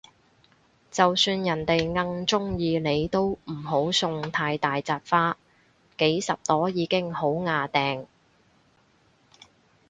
[0.89, 5.37] 就算人哋哽鍾意你都唔好送太大紮花，
[5.99, 8.07] 幾十朵已經好椏掟